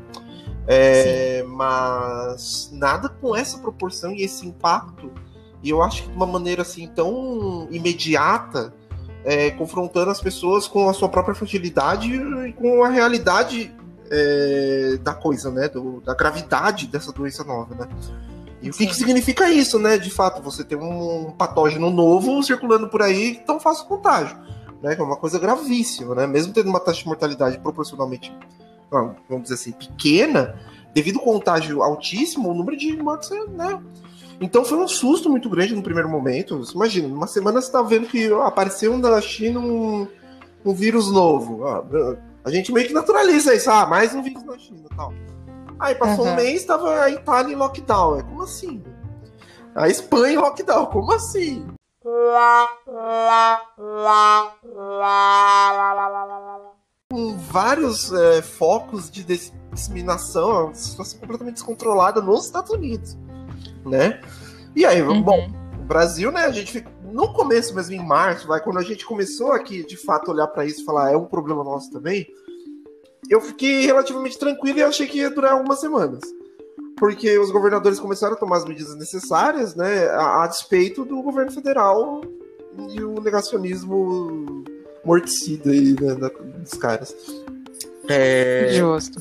É, 0.67 1.45
mas 1.47 2.71
nada 2.73 3.09
com 3.09 3.35
essa 3.35 3.59
proporção 3.59 4.13
e 4.13 4.23
esse 4.23 4.47
impacto. 4.47 5.13
E 5.63 5.71
eu 5.71 5.83
acho 5.83 6.03
que 6.03 6.09
de 6.09 6.17
uma 6.17 6.27
maneira 6.27 6.63
assim 6.63 6.89
tão 6.89 7.69
imediata 7.71 8.75
é, 9.25 9.51
confrontando 9.51 10.11
as 10.11 10.21
pessoas 10.21 10.67
com 10.67 10.89
a 10.89 10.95
sua 10.95 11.09
própria 11.09 11.35
fragilidade 11.35 12.15
e 12.15 12.53
com 12.53 12.83
a 12.83 12.89
realidade 12.89 13.75
é, 14.11 14.99
da 15.03 15.15
coisa, 15.15 15.51
né? 15.51 15.69
Do, 15.69 16.01
da 16.01 16.15
gravidade 16.15 16.87
dessa 16.87 17.13
doença 17.13 17.43
nova, 17.45 17.75
né? 17.75 17.89
E 18.61 18.71
o 18.71 18.73
que, 18.73 18.87
que, 18.87 18.95
significa 18.95 19.51
isso, 19.51 19.79
né? 19.79 19.99
De 19.99 20.11
fato, 20.11 20.43
você 20.43 20.63
tem 20.63 20.79
um 20.79 21.33
patógeno 21.33 21.91
novo 21.91 22.43
circulando 22.43 22.89
por 22.89 23.03
aí 23.03 23.43
tão 23.47 23.59
fácil 23.59 23.87
contágio, 23.87 24.37
né? 24.83 24.95
Que 24.95 25.01
é 25.01 25.05
uma 25.05 25.17
coisa 25.17 25.39
gravíssima, 25.39 26.15
né? 26.15 26.27
Mesmo 26.27 26.53
tendo 26.53 26.69
uma 26.69 26.79
taxa 26.79 27.01
de 27.01 27.07
mortalidade 27.07 27.59
proporcionalmente, 27.59 28.33
vamos 28.91 29.45
dizer 29.45 29.55
assim, 29.55 29.73
pequena, 29.73 30.55
devido 30.95 31.19
ao 31.19 31.25
contágio 31.25 31.83
altíssimo, 31.83 32.51
o 32.51 32.55
número 32.55 32.77
de 32.77 32.97
mortes, 32.97 33.31
né? 33.49 33.81
Então 34.43 34.65
foi 34.65 34.77
um 34.77 34.89
susto 34.89 35.31
muito 35.31 35.49
grande 35.49 35.75
no 35.75 35.83
primeiro 35.83 36.09
momento. 36.09 36.61
Imagina, 36.75 37.07
numa 37.07 37.29
semana 37.29 37.63
você 37.63 37.71
tá 37.71 37.81
vendo 37.81 38.09
que 38.09 38.27
apareceu 38.33 38.99
na 38.99 39.21
China 39.21 39.61
um, 39.61 40.09
um 40.65 40.75
vírus 40.75 41.11
novo. 41.13 41.61
a 42.45 42.51
gente 42.51 42.73
meio 42.73 42.89
que 42.89 42.93
naturaliza 42.93 43.55
isso, 43.55 43.71
ah, 43.71 43.87
mais 43.87 44.13
um 44.13 44.21
vírus 44.21 44.43
na 44.43 44.59
China 44.59 44.83
e 44.91 44.97
tal. 44.97 45.15
Aí 45.79 45.95
passou 45.95 46.27
uhum. 46.27 46.33
um 46.33 46.37
mês, 46.37 46.65
tava 46.65 47.03
a 47.03 47.11
Itália 47.11 47.53
em 47.53 47.57
lockdown. 47.57 48.19
É 48.19 48.23
como 48.25 48.43
assim? 48.43 48.83
A 49.77 49.89
Espanha 49.89 50.35
em 50.35 50.39
lockdown, 50.39 50.87
como 50.87 51.13
assim? 51.13 51.65
Com 57.13 57.37
vários 57.37 58.13
é, 58.13 58.43
focos 58.43 59.09
de 59.09 59.23
disseminação, 59.73 60.67
uma 60.67 60.75
situação 60.75 61.21
completamente 61.21 61.55
descontrolada 61.55 62.21
nos 62.21 62.47
Estados 62.47 62.71
Unidos, 62.73 63.17
né? 63.85 64.21
E 64.75 64.85
aí, 64.85 65.03
uhum. 65.03 65.23
bom, 65.23 65.51
o 65.79 65.85
Brasil, 65.85 66.33
né, 66.33 66.45
a 66.45 66.51
gente 66.51 66.85
no 67.13 67.33
começo 67.33 67.75
mesmo, 67.75 67.95
em 67.95 68.05
março, 68.05 68.49
vai, 68.49 68.61
quando 68.61 68.79
a 68.79 68.83
gente 68.83 69.05
começou 69.05 69.53
aqui, 69.53 69.85
de 69.85 69.97
fato, 69.97 70.31
olhar 70.31 70.47
para 70.47 70.65
isso 70.65 70.81
e 70.81 70.85
falar, 70.85 71.13
é 71.13 71.17
um 71.17 71.27
problema 71.27 71.63
nosso 71.63 71.91
também, 71.91 72.27
eu 73.29 73.41
fiquei 73.41 73.85
relativamente 73.85 74.39
tranquilo 74.39 74.79
e 74.79 74.83
achei 74.83 75.07
que 75.07 75.19
ia 75.19 75.31
durar 75.31 75.53
algumas 75.53 75.81
semanas. 75.81 76.21
Porque 76.97 77.39
os 77.39 77.51
governadores 77.51 78.01
começaram 78.01 78.35
a 78.35 78.39
tomar 78.39 78.57
as 78.59 78.65
medidas 78.65 78.97
necessárias, 78.97 79.75
né, 79.75 80.07
a, 80.09 80.45
a 80.45 80.47
despeito 80.47 81.05
do 81.05 81.23
governo 81.23 81.53
federal 81.53 82.23
e 82.91 83.03
o 83.03 83.21
negacionismo 83.21 84.65
morticida 85.05 85.71
aí, 85.71 85.95
né, 86.01 86.15
dos 86.59 86.75
caras. 86.75 87.15
É... 88.09 88.69
Justo. 88.73 89.21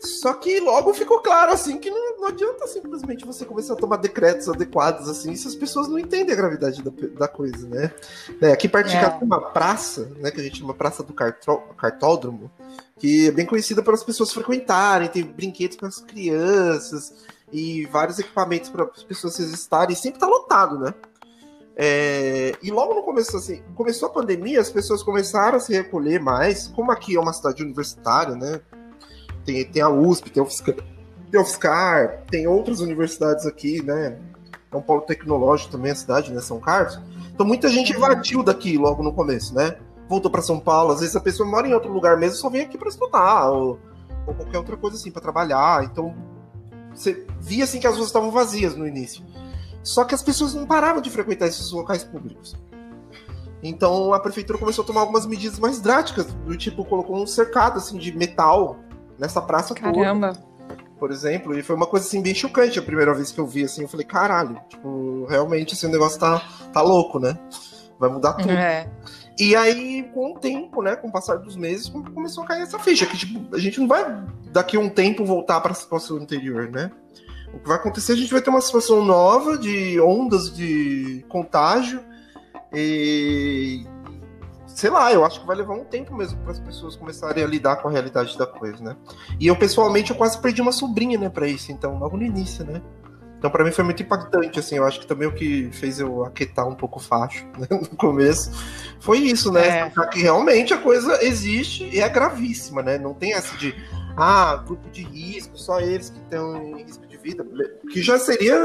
Só 0.00 0.32
que 0.34 0.60
logo 0.60 0.94
ficou 0.94 1.20
claro, 1.20 1.52
assim, 1.52 1.78
que 1.78 1.90
não, 1.90 2.18
não, 2.18 2.28
adianta 2.28 2.66
simplesmente 2.68 3.24
você 3.24 3.44
começar 3.44 3.72
a 3.72 3.76
tomar 3.76 3.96
decretos 3.96 4.48
adequados, 4.48 5.08
assim, 5.08 5.34
se 5.34 5.48
as 5.48 5.56
pessoas 5.56 5.88
não 5.88 5.98
entendem 5.98 6.32
a 6.32 6.36
gravidade 6.36 6.82
da, 6.82 6.92
da 7.18 7.28
coisa, 7.28 7.66
né? 7.66 7.92
É, 8.40 8.52
aqui 8.52 8.68
perto 8.68 8.88
de 8.88 8.96
é. 8.96 9.00
casa 9.00 9.16
tem 9.18 9.26
uma 9.26 9.40
praça, 9.40 10.10
né, 10.18 10.30
que 10.30 10.40
a 10.40 10.42
gente 10.42 10.60
chama 10.60 10.72
Praça 10.72 11.02
do 11.02 11.12
Cartódromo, 11.12 12.48
que 12.96 13.26
é 13.28 13.30
bem 13.32 13.44
conhecida 13.44 13.82
pelas 13.82 14.04
pessoas 14.04 14.32
frequentarem, 14.32 15.08
tem 15.08 15.24
brinquedos 15.24 15.76
para 15.76 15.88
as 15.88 16.00
crianças 16.00 17.14
e 17.52 17.84
vários 17.86 18.18
equipamentos 18.20 18.70
para 18.70 18.84
as 18.84 19.02
pessoas 19.02 19.34
se 19.34 19.42
exercitarem, 19.42 19.94
e 19.94 19.98
sempre 19.98 20.20
tá 20.20 20.26
lotado, 20.26 20.78
né? 20.78 20.94
É, 21.80 22.56
e 22.60 22.72
logo 22.72 22.92
no 22.92 23.02
começo, 23.02 23.36
assim, 23.36 23.62
começou 23.76 24.08
a 24.08 24.12
pandemia, 24.12 24.60
as 24.60 24.70
pessoas 24.70 25.00
começaram 25.00 25.58
a 25.58 25.60
se 25.60 25.72
recolher 25.72 26.20
mais, 26.20 26.68
como 26.68 26.90
aqui 26.90 27.16
é 27.16 27.20
uma 27.20 27.32
cidade 27.32 27.62
universitária, 27.62 28.34
né? 28.34 28.60
Tem, 29.48 29.64
tem 29.64 29.82
a 29.82 29.88
USP, 29.88 30.30
tem 30.30 30.42
o 30.42 30.46
UFSCar, 31.40 32.18
tem, 32.30 32.42
tem 32.42 32.46
outras 32.46 32.80
universidades 32.80 33.46
aqui, 33.46 33.82
né? 33.82 34.18
É 34.70 34.76
um 34.76 34.82
polo 34.82 35.00
tecnológico 35.00 35.72
também 35.72 35.92
a 35.92 35.94
cidade, 35.94 36.30
né? 36.30 36.42
São 36.42 36.60
Carlos. 36.60 37.00
Então 37.32 37.46
muita 37.46 37.68
gente 37.70 37.94
invadiu 37.94 38.42
daqui 38.42 38.76
logo 38.76 39.02
no 39.02 39.10
começo, 39.10 39.54
né? 39.54 39.76
Voltou 40.06 40.30
para 40.30 40.42
São 40.42 40.60
Paulo. 40.60 40.92
Às 40.92 41.00
vezes 41.00 41.16
a 41.16 41.20
pessoa 41.20 41.48
mora 41.48 41.66
em 41.66 41.72
outro 41.72 41.90
lugar 41.90 42.18
mesmo, 42.18 42.36
só 42.36 42.50
vem 42.50 42.60
aqui 42.60 42.76
para 42.76 42.90
estudar 42.90 43.50
ou, 43.50 43.78
ou, 44.26 44.34
qualquer 44.34 44.58
outra 44.58 44.76
coisa 44.76 44.96
assim 44.98 45.10
para 45.10 45.22
trabalhar. 45.22 45.82
Então 45.84 46.14
você 46.94 47.26
via 47.40 47.64
assim 47.64 47.80
que 47.80 47.86
as 47.86 47.94
ruas 47.94 48.08
estavam 48.08 48.30
vazias 48.30 48.76
no 48.76 48.86
início. 48.86 49.24
Só 49.82 50.04
que 50.04 50.14
as 50.14 50.22
pessoas 50.22 50.52
não 50.52 50.66
paravam 50.66 51.00
de 51.00 51.08
frequentar 51.08 51.46
esses 51.46 51.70
locais 51.72 52.04
públicos. 52.04 52.54
Então 53.62 54.12
a 54.12 54.20
prefeitura 54.20 54.58
começou 54.58 54.84
a 54.84 54.86
tomar 54.86 55.00
algumas 55.00 55.24
medidas 55.24 55.58
mais 55.58 55.80
drásticas, 55.80 56.26
do 56.26 56.56
tipo 56.56 56.84
colocou 56.84 57.16
um 57.16 57.26
cercado 57.26 57.78
assim 57.78 57.96
de 57.96 58.14
metal 58.14 58.76
nessa 59.18 59.40
praça 59.40 59.74
Caramba. 59.74 60.32
toda. 60.34 60.48
Por 60.98 61.12
exemplo, 61.12 61.56
e 61.56 61.62
foi 61.62 61.76
uma 61.76 61.86
coisa 61.86 62.06
assim 62.06 62.20
bem 62.20 62.34
chocante 62.34 62.78
a 62.78 62.82
primeira 62.82 63.14
vez 63.14 63.30
que 63.30 63.38
eu 63.38 63.46
vi 63.46 63.64
assim, 63.64 63.82
eu 63.82 63.88
falei, 63.88 64.04
caralho, 64.04 64.60
tipo, 64.68 65.26
realmente 65.26 65.74
assim, 65.74 65.88
negócio 65.88 66.18
tá, 66.18 66.42
tá 66.72 66.82
louco, 66.82 67.20
né? 67.20 67.38
Vai 67.98 68.10
mudar 68.10 68.32
tudo. 68.34 68.50
É. 68.50 68.88
E 69.38 69.54
aí, 69.54 70.10
com 70.12 70.34
o 70.34 70.38
tempo, 70.38 70.82
né, 70.82 70.96
com 70.96 71.08
o 71.08 71.12
passar 71.12 71.36
dos 71.36 71.56
meses, 71.56 71.88
começou 71.88 72.42
a 72.42 72.46
cair 72.46 72.62
essa 72.62 72.78
ficha, 72.78 73.06
que 73.06 73.16
tipo, 73.16 73.54
a 73.54 73.58
gente 73.58 73.78
não 73.78 73.86
vai 73.86 74.04
daqui 74.52 74.76
a 74.76 74.80
um 74.80 74.88
tempo 74.88 75.24
voltar 75.24 75.60
para 75.60 75.70
a 75.70 75.74
situação 75.74 76.16
anterior, 76.16 76.68
né? 76.68 76.90
O 77.54 77.60
que 77.60 77.68
vai 77.68 77.76
acontecer, 77.76 78.12
a 78.12 78.16
gente 78.16 78.32
vai 78.32 78.42
ter 78.42 78.50
uma 78.50 78.60
situação 78.60 79.04
nova 79.04 79.56
de 79.56 80.00
ondas 80.00 80.52
de 80.54 81.24
contágio 81.28 82.00
e 82.72 83.86
sei 84.78 84.90
lá, 84.90 85.12
eu 85.12 85.24
acho 85.24 85.40
que 85.40 85.46
vai 85.46 85.56
levar 85.56 85.74
um 85.74 85.84
tempo 85.84 86.14
mesmo 86.14 86.38
para 86.38 86.52
as 86.52 86.60
pessoas 86.60 86.94
começarem 86.94 87.42
a 87.42 87.46
lidar 87.48 87.82
com 87.82 87.88
a 87.88 87.90
realidade 87.90 88.38
da 88.38 88.46
coisa, 88.46 88.80
né? 88.80 88.96
E 89.40 89.48
eu 89.48 89.56
pessoalmente 89.56 90.12
eu 90.12 90.16
quase 90.16 90.40
perdi 90.40 90.62
uma 90.62 90.70
sobrinha, 90.70 91.18
né, 91.18 91.28
para 91.28 91.48
isso, 91.48 91.72
então 91.72 91.98
logo 91.98 92.16
no 92.16 92.22
início, 92.22 92.64
né? 92.64 92.80
Então 93.36 93.50
para 93.50 93.64
mim 93.64 93.72
foi 93.72 93.82
muito 93.82 94.04
impactante, 94.04 94.56
assim, 94.60 94.76
eu 94.76 94.84
acho 94.84 95.00
que 95.00 95.06
também 95.08 95.26
o 95.26 95.34
que 95.34 95.68
fez 95.72 95.98
eu 95.98 96.24
aquietar 96.24 96.68
um 96.68 96.76
pouco 96.76 97.00
o 97.00 97.02
facho 97.02 97.44
né, 97.58 97.66
no 97.70 97.96
começo 97.96 98.52
foi 99.00 99.18
isso, 99.18 99.50
né? 99.50 99.80
É. 99.80 100.06
Que 100.12 100.20
realmente 100.20 100.72
a 100.72 100.78
coisa 100.78 101.24
existe 101.24 101.82
e 101.92 101.98
é 101.98 102.08
gravíssima, 102.08 102.80
né? 102.80 102.98
Não 102.98 103.14
tem 103.14 103.32
essa 103.32 103.56
de 103.56 103.74
ah, 104.16 104.62
grupo 104.64 104.88
de 104.90 105.02
risco, 105.02 105.58
só 105.58 105.80
eles 105.80 106.08
que 106.08 106.20
estão 106.20 106.56
em 106.56 106.84
risco 106.84 107.04
de 107.04 107.16
vida, 107.16 107.44
que 107.90 108.00
já 108.00 108.16
seria 108.16 108.56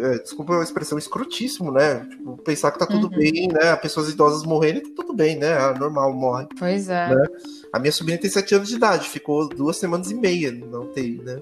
é, 0.00 0.18
desculpa 0.18 0.58
a 0.58 0.62
expressão, 0.62 0.98
escrotíssimo, 0.98 1.70
né? 1.70 2.06
Tipo, 2.08 2.36
pensar 2.38 2.70
que 2.70 2.78
tá 2.78 2.86
tudo 2.86 3.04
uhum. 3.04 3.18
bem, 3.18 3.48
né? 3.48 3.76
Pessoas 3.76 4.08
idosas 4.08 4.44
morrerem, 4.44 4.82
tá 4.82 5.02
tudo 5.02 5.14
bem, 5.14 5.36
né? 5.38 5.52
É 5.52 5.78
normal, 5.78 6.12
morre. 6.12 6.46
Pois 6.58 6.88
é. 6.88 7.14
Né? 7.14 7.24
A 7.72 7.78
minha 7.78 7.92
sobrinha 7.92 8.18
tem 8.18 8.30
sete 8.30 8.54
anos 8.54 8.68
de 8.68 8.76
idade, 8.76 9.08
ficou 9.08 9.48
duas 9.48 9.76
semanas 9.76 10.10
e 10.10 10.14
meia 10.14 10.52
na 10.52 10.78
UTI, 10.80 11.22
né? 11.24 11.40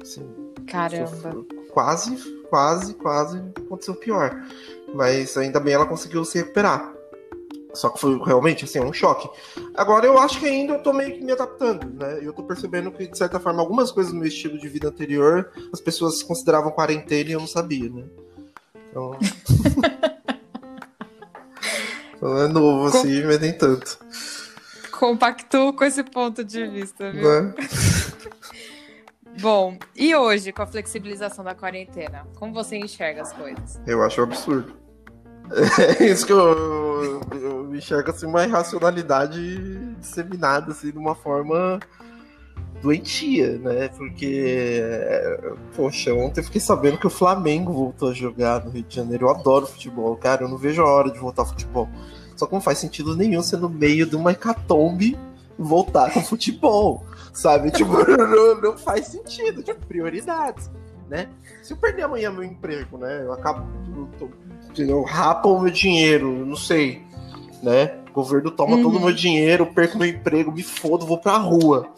Assim, 0.00 0.24
Caramba. 0.66 1.44
Quase, 1.70 2.16
quase, 2.48 2.94
quase 2.94 3.38
aconteceu 3.56 3.94
pior. 3.94 4.44
Mas 4.94 5.36
ainda 5.36 5.60
bem 5.60 5.74
ela 5.74 5.86
conseguiu 5.86 6.24
se 6.24 6.38
recuperar. 6.38 6.95
Só 7.76 7.90
que 7.90 8.00
foi 8.00 8.18
realmente 8.24 8.64
assim, 8.64 8.80
um 8.80 8.92
choque. 8.92 9.28
Agora 9.74 10.06
eu 10.06 10.18
acho 10.18 10.40
que 10.40 10.46
ainda 10.46 10.74
eu 10.74 10.82
tô 10.82 10.92
meio 10.92 11.14
que 11.14 11.24
me 11.24 11.32
adaptando, 11.32 11.88
né? 11.92 12.18
Eu 12.22 12.32
tô 12.32 12.42
percebendo 12.42 12.90
que, 12.90 13.06
de 13.06 13.16
certa 13.16 13.38
forma, 13.38 13.60
algumas 13.60 13.92
coisas 13.92 14.12
no 14.12 14.18
meu 14.18 14.28
estilo 14.28 14.58
de 14.58 14.68
vida 14.68 14.88
anterior 14.88 15.50
as 15.72 15.80
pessoas 15.80 16.22
consideravam 16.22 16.72
quarentena 16.72 17.30
e 17.30 17.32
eu 17.32 17.40
não 17.40 17.46
sabia, 17.46 17.90
né? 17.90 18.04
Então. 18.90 19.16
então 22.16 22.38
é 22.38 22.48
novo, 22.48 22.90
Com... 22.90 22.98
assim, 22.98 23.22
mas 23.24 23.40
nem 23.40 23.52
tanto. 23.52 23.98
Compactou 24.90 25.74
com 25.74 25.84
esse 25.84 26.02
ponto 26.02 26.42
de 26.42 26.66
vista, 26.66 27.12
viu? 27.12 27.22
Né? 27.22 27.54
Bom, 29.38 29.76
e 29.94 30.16
hoje, 30.16 30.50
com 30.50 30.62
a 30.62 30.66
flexibilização 30.66 31.44
da 31.44 31.54
quarentena, 31.54 32.26
como 32.36 32.54
você 32.54 32.78
enxerga 32.78 33.20
as 33.20 33.34
coisas? 33.34 33.78
Eu 33.86 34.02
acho 34.02 34.22
um 34.22 34.24
absurdo. 34.24 34.85
É 35.98 36.04
isso 36.06 36.26
que 36.26 36.32
eu, 36.32 37.20
eu 37.32 37.74
enxergo 37.74 38.10
assim, 38.10 38.26
uma 38.26 38.44
irracionalidade 38.44 39.94
disseminada 40.00 40.72
assim, 40.72 40.90
de 40.90 40.98
uma 40.98 41.14
forma 41.14 41.78
doentia, 42.82 43.58
né? 43.58 43.88
Porque, 43.88 44.82
poxa, 45.74 46.12
ontem 46.14 46.40
eu 46.40 46.44
fiquei 46.44 46.60
sabendo 46.60 46.98
que 46.98 47.06
o 47.06 47.10
Flamengo 47.10 47.72
voltou 47.72 48.10
a 48.10 48.14
jogar 48.14 48.64
no 48.64 48.70
Rio 48.70 48.82
de 48.82 48.94
Janeiro. 48.94 49.26
Eu 49.26 49.30
adoro 49.30 49.66
futebol, 49.66 50.16
cara. 50.16 50.44
Eu 50.44 50.48
não 50.48 50.58
vejo 50.58 50.82
a 50.82 50.90
hora 50.90 51.10
de 51.10 51.18
voltar 51.18 51.42
ao 51.42 51.48
futebol. 51.48 51.88
Só 52.36 52.46
que 52.46 52.52
não 52.52 52.60
faz 52.60 52.78
sentido 52.78 53.16
nenhum 53.16 53.42
ser 53.42 53.56
no 53.56 53.68
meio 53.68 54.06
de 54.06 54.14
uma 54.14 54.32
hecatombe 54.32 55.18
voltar 55.58 56.12
com 56.12 56.22
futebol, 56.22 57.04
sabe? 57.32 57.70
Tipo, 57.70 57.92
não, 58.16 58.60
não 58.60 58.76
faz 58.76 59.06
sentido. 59.06 59.62
Tipo, 59.62 59.86
prioridades, 59.86 60.70
né? 61.08 61.28
Se 61.62 61.72
eu 61.72 61.76
perder 61.78 62.02
amanhã 62.02 62.30
meu 62.30 62.44
emprego, 62.44 62.98
né? 62.98 63.22
Eu 63.22 63.32
acabo. 63.32 63.66
Eu 63.96 64.08
tô, 64.18 64.28
entendeu? 64.76 65.02
Rapa 65.02 65.48
o 65.48 65.60
meu 65.60 65.72
dinheiro, 65.72 66.44
não 66.44 66.56
sei, 66.56 67.02
né? 67.62 67.98
O 68.10 68.12
governo 68.12 68.50
toma 68.50 68.76
uhum. 68.76 68.82
todo 68.82 68.98
o 68.98 69.00
meu 69.00 69.12
dinheiro, 69.12 69.66
perco 69.66 69.98
meu 69.98 70.08
emprego, 70.08 70.52
me 70.52 70.62
fodo, 70.62 71.06
vou 71.06 71.18
pra 71.18 71.36
rua. 71.38 71.88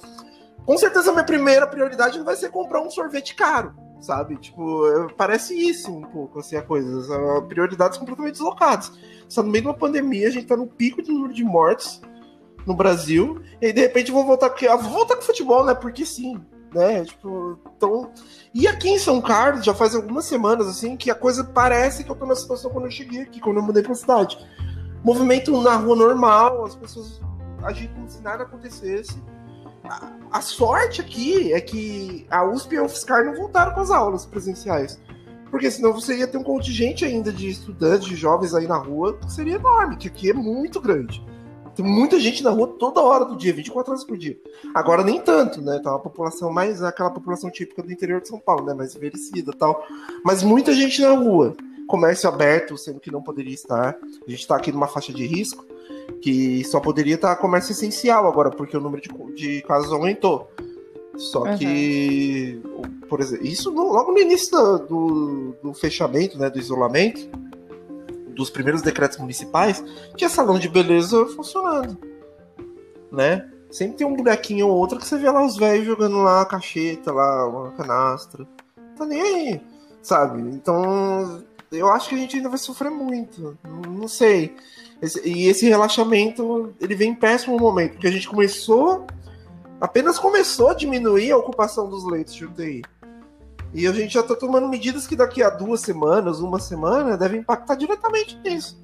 Com 0.65 0.79
certeza 0.79 1.13
minha 1.13 1.25
primeira 1.25 1.67
prioridade 1.67 2.19
não 2.19 2.25
vai 2.25 2.37
ser 2.37 2.51
comprar 2.51 2.81
um 2.81 2.91
sorvete 2.91 3.35
caro, 3.35 3.75
sabe? 4.01 4.37
Tipo, 4.37 4.83
parece 5.17 5.55
isso 5.55 5.91
um 5.91 6.03
pouco, 6.03 6.41
assim, 6.41 6.57
a 6.57 6.63
coisa. 6.63 7.43
Prioridades 7.49 7.99
completamente 7.99 8.33
deslocadas. 8.33 8.93
Só 9.29 9.43
no 9.43 9.51
meio 9.51 9.63
de 9.63 9.69
uma 9.69 9.75
pandemia, 9.75 10.29
a 10.29 10.31
gente 10.31 10.47
tá 10.47 10.57
no 10.57 10.67
pico 10.67 11.03
de 11.03 11.11
número 11.11 11.33
de 11.33 11.43
mortes 11.43 12.01
no 12.67 12.75
Brasil, 12.75 13.41
e 13.63 13.67
aí 13.67 13.73
de 13.73 13.81
repente 13.81 14.13
vou 14.13 14.27
voltar, 14.27 14.55
vou 14.77 14.91
voltar 14.91 15.17
com 15.17 15.23
futebol, 15.23 15.65
né? 15.65 15.75
Porque 15.75 16.05
sim, 16.05 16.39
né? 16.73 17.05
Tipo, 17.05 17.59
então. 17.77 18.11
E 18.53 18.67
aqui 18.67 18.89
em 18.89 18.99
São 18.99 19.21
Carlos, 19.21 19.65
já 19.65 19.75
faz 19.75 19.95
algumas 19.95 20.25
semanas, 20.25 20.67
assim, 20.67 20.97
que 20.97 21.11
a 21.11 21.15
coisa 21.15 21.45
parece 21.45 22.05
que 22.05 22.11
eu 22.11 22.17
tô 22.17 22.27
na 22.27 22.35
situação 22.35 22.71
quando 22.71 22.85
eu 22.85 22.91
cheguei 22.91 23.23
aqui, 23.23 23.41
quando 23.41 23.59
eu 23.59 23.63
mudei 23.63 23.83
pra 23.83 23.95
cidade. 23.95 24.39
Movimento 25.05 25.61
na 25.63 25.77
rua 25.77 25.97
normal, 25.97 26.65
as 26.65 26.75
pessoas 26.75 27.21
agindo 27.63 27.95
como 27.95 28.09
se 28.09 28.23
nada 28.23 28.45
acontecesse. 28.45 29.23
a, 30.31 30.41
sorte 30.41 31.01
aqui 31.01 31.53
é 31.53 31.61
que 31.61 32.27
a 32.31 32.45
USP 32.45 32.75
e 32.75 32.79
a 32.79 32.83
UFSCar 32.83 33.25
não 33.25 33.35
voltaram 33.35 33.73
com 33.73 33.81
as 33.81 33.91
aulas 33.91 34.27
presenciais. 34.27 35.01
Porque 35.51 35.71
senão 35.71 35.93
você 35.93 36.19
ia 36.19 36.27
ter 36.27 36.37
um 36.37 36.43
contingente 36.43 37.05
ainda 37.05 37.33
de 37.33 37.49
estudantes, 37.49 38.07
de 38.07 38.15
jovens 38.15 38.55
aí 38.55 38.67
na 38.67 38.77
rua, 38.77 39.17
que 39.17 39.33
seria 39.33 39.55
enorme, 39.55 39.97
que 39.97 40.09
aqui 40.09 40.31
é 40.31 40.35
muito 40.35 40.81
grande. 40.81 41.25
Tem 41.79 41.87
muita 41.87 42.19
gente 42.19 42.43
na 42.43 42.51
rua 42.51 42.75
toda 42.77 43.01
hora 43.01 43.25
do 43.25 43.37
dia, 43.37 43.53
24 43.53 43.93
horas 43.93 44.03
por 44.03 44.19
dia. 44.19 44.37
Agora 44.75 45.05
nem 45.05 45.21
tanto, 45.21 45.63
né? 45.63 45.79
Tá 45.79 45.93
uma 45.93 46.01
população 46.01 46.53
mais 46.53 46.83
aquela 46.83 47.09
população 47.09 47.49
típica 47.53 47.85
do 47.85 47.93
interior 47.93 48.21
de 48.21 48.27
São 48.27 48.41
Paulo, 48.41 48.67
né? 48.67 48.75
Mais 48.75 48.97
envelhecida 48.97 49.53
tal. 49.53 49.87
Mas 50.25 50.43
muita 50.43 50.73
gente 50.73 51.01
na 51.01 51.13
rua. 51.13 51.57
Comércio 51.87 52.29
aberto, 52.29 52.77
sendo 52.77 52.99
que 52.99 53.13
não 53.13 53.23
poderia 53.23 53.55
estar. 53.55 53.97
A 54.27 54.29
gente 54.29 54.41
está 54.41 54.57
aqui 54.57 54.73
numa 54.73 54.89
faixa 54.89 55.13
de 55.13 55.25
risco 55.25 55.65
que 56.21 56.65
só 56.65 56.81
poderia 56.81 57.15
estar 57.15 57.37
comércio 57.37 57.71
essencial 57.71 58.27
agora, 58.27 58.51
porque 58.51 58.77
o 58.77 58.81
número 58.81 59.01
de, 59.01 59.35
de 59.35 59.63
casos 59.63 59.93
aumentou. 59.93 60.51
Só 61.17 61.45
uhum. 61.45 61.59
que, 61.59 62.61
por 63.09 63.21
exemplo, 63.21 63.47
isso 63.47 63.71
logo 63.71 64.11
no 64.11 64.19
início 64.19 64.51
do, 64.51 64.79
do, 64.79 65.55
do, 65.63 65.75
fechamento, 65.75 66.37
né, 66.39 66.51
do 66.51 66.59
isolamento, 66.59 67.21
dos 68.39 68.51
primeiros 68.51 68.81
decretos 68.81 69.19
municipais, 69.19 69.85
tinha 70.17 70.31
salão 70.31 70.61
de 70.61 70.69
beleza 70.69 71.27
funcionando, 71.27 71.99
né? 73.11 73.51
Sempre 73.69 73.97
tem 73.97 74.07
um 74.07 74.15
bonequinho 74.15 74.69
ou 74.69 74.77
outro 74.77 74.97
que 74.97 75.05
você 75.05 75.19
vê 75.19 75.29
lá 75.29 75.45
os 75.45 75.57
velhos 75.57 75.85
jogando 75.85 76.19
lá 76.19 76.43
a 76.43 76.47
cacheta, 76.47 77.13
lá, 77.13 77.49
uma 77.49 77.73
canastra. 77.73 78.47
Tá 78.97 79.05
nem 79.05 79.21
aí, 79.21 79.61
sabe? 80.01 80.41
Então, 80.41 81.43
eu 81.73 81.89
acho 81.91 82.09
que 82.09 82.15
a 82.15 82.19
gente 82.19 82.37
ainda 82.37 82.49
vai 82.49 82.59
sofrer 82.59 82.91
muito. 82.91 83.59
Não 83.89 84.07
sei. 84.07 84.55
Esse, 85.03 85.29
e 85.29 85.49
esse 85.49 85.69
relaxamento, 85.69 86.73
ele 86.81 86.95
vem 86.95 87.11
em 87.11 87.15
péssimo 87.17 87.59
momento, 87.59 87.95
porque 87.95 88.07
a 88.07 88.13
gente 88.13 88.29
começou, 88.29 89.05
apenas 89.81 90.17
começou 90.17 90.71
a 90.71 90.75
diminuir 90.75 91.33
a 91.33 91.37
ocupação 91.37 91.91
dos 91.91 92.05
leitos 92.05 92.35
de 92.35 92.45
UTI. 92.45 92.83
E 93.73 93.87
a 93.87 93.93
gente 93.93 94.15
já 94.15 94.21
está 94.21 94.35
tomando 94.35 94.69
medidas 94.69 95.07
que 95.07 95.15
daqui 95.15 95.43
a 95.43 95.51
duas 95.51 95.81
semanas, 95.81 96.41
uma 96.41 96.59
semana, 96.59 97.17
devem 97.17 97.41
impactar 97.41 97.75
diretamente 97.75 98.39
nisso. 98.45 98.79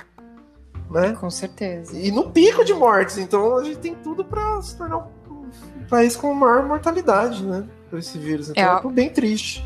Né? 0.91 1.13
Com 1.13 1.31
certeza. 1.31 1.99
E 1.99 2.11
no 2.13 2.31
pico 2.31 2.65
de 2.65 2.75
mortes. 2.75 3.19
Então 3.19 3.57
a 3.57 3.65
gente 3.65 3.79
tem 3.79 3.95
tudo 3.95 4.25
para 4.25 4.61
se 4.63 4.77
tornar 4.77 4.99
um 4.99 5.87
país 5.89 6.15
com 6.15 6.33
maior 6.35 6.67
mortalidade, 6.67 7.45
né? 7.45 7.67
Por 7.89 7.99
esse 7.99 8.19
vírus. 8.19 8.51
Então 8.51 8.63
é, 8.63 8.87
é 8.87 8.93
bem 8.93 9.11
triste. 9.11 9.65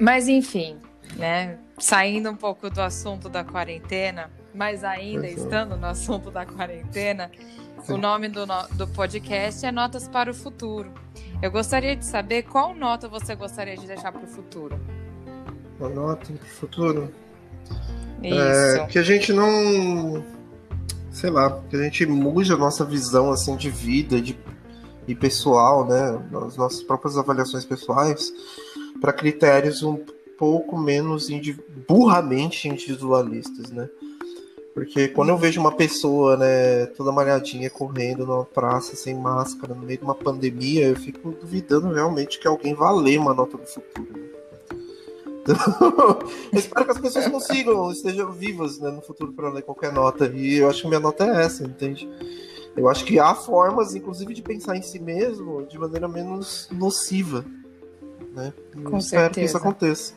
Mas 0.00 0.28
enfim, 0.28 0.78
né? 1.18 1.58
Saindo 1.78 2.30
um 2.30 2.36
pouco 2.36 2.70
do 2.70 2.80
assunto 2.80 3.28
da 3.28 3.44
quarentena, 3.44 4.30
mas 4.54 4.84
ainda 4.84 5.26
Exato. 5.26 5.42
estando 5.42 5.76
no 5.76 5.86
assunto 5.86 6.30
da 6.30 6.46
quarentena, 6.46 7.30
Sim. 7.84 7.94
o 7.94 7.98
nome 7.98 8.28
do, 8.28 8.46
do 8.72 8.86
podcast 8.88 9.66
é 9.66 9.72
Notas 9.72 10.08
para 10.08 10.30
o 10.30 10.34
Futuro. 10.34 10.92
Eu 11.42 11.50
gostaria 11.50 11.94
de 11.94 12.06
saber 12.06 12.44
qual 12.44 12.74
nota 12.74 13.08
você 13.08 13.34
gostaria 13.34 13.76
de 13.76 13.86
deixar 13.86 14.12
para 14.12 14.24
o 14.24 14.26
futuro. 14.26 14.78
Uma 15.78 15.88
nota 15.88 16.26
para 16.26 16.34
o 16.34 16.48
futuro? 16.48 17.12
Isso. 18.22 18.34
É, 18.34 18.86
que 18.86 18.98
a 18.98 19.02
gente 19.02 19.32
não. 19.32 20.24
Sei 21.12 21.30
lá, 21.30 21.60
que 21.68 21.76
a 21.76 21.82
gente 21.82 22.06
mude 22.06 22.52
a 22.52 22.56
nossa 22.56 22.84
visão 22.84 23.30
assim, 23.30 23.56
de 23.56 23.70
vida 23.70 24.20
de, 24.20 24.38
e 25.06 25.14
pessoal, 25.14 25.86
né? 25.86 26.20
As 26.46 26.56
nossas 26.56 26.82
próprias 26.82 27.16
avaliações 27.16 27.64
pessoais 27.64 28.32
para 29.00 29.12
critérios 29.12 29.82
um 29.82 30.04
pouco 30.38 30.78
menos 30.78 31.28
indi 31.28 31.58
burramente 31.86 32.68
individualistas, 32.68 33.70
né? 33.70 33.90
Porque 34.72 35.08
quando 35.08 35.30
eu 35.30 35.36
vejo 35.36 35.60
uma 35.60 35.72
pessoa, 35.72 36.36
né, 36.36 36.86
toda 36.86 37.10
malhadinha 37.10 37.68
correndo 37.68 38.24
numa 38.24 38.44
praça 38.44 38.94
sem 38.94 39.12
máscara 39.12 39.74
no 39.74 39.84
meio 39.84 39.98
de 39.98 40.04
uma 40.04 40.14
pandemia, 40.14 40.86
eu 40.86 40.96
fico 40.96 41.32
duvidando 41.32 41.92
realmente 41.92 42.38
que 42.38 42.46
alguém 42.46 42.74
vá 42.74 42.92
ler 42.92 43.18
uma 43.18 43.34
nota 43.34 43.58
do 43.58 43.66
futuro. 43.66 44.08
Né? 44.12 44.28
Então, 45.42 45.56
eu 46.52 46.58
espero 46.58 46.84
que 46.84 46.90
as 46.92 47.00
pessoas 47.00 47.26
consigam, 47.26 47.90
estejam 47.90 48.30
vivas 48.30 48.78
né, 48.78 48.88
no 48.92 49.02
futuro 49.02 49.32
para 49.32 49.50
ler 49.50 49.62
qualquer 49.62 49.92
nota. 49.92 50.26
E 50.32 50.58
eu 50.58 50.70
acho 50.70 50.82
que 50.82 50.88
minha 50.88 51.00
nota 51.00 51.24
é 51.24 51.42
essa, 51.44 51.64
entende? 51.64 52.08
Eu 52.76 52.88
acho 52.88 53.04
que 53.04 53.18
há 53.18 53.34
formas, 53.34 53.96
inclusive, 53.96 54.32
de 54.32 54.42
pensar 54.42 54.76
em 54.76 54.82
si 54.82 55.00
mesmo 55.00 55.66
de 55.66 55.76
maneira 55.76 56.06
menos 56.06 56.68
nociva 56.70 57.44
né? 58.38 58.52
Com 58.84 58.98
espero 58.98 59.00
certeza. 59.00 59.30
que 59.30 59.40
isso 59.40 59.56
aconteça. 59.56 60.14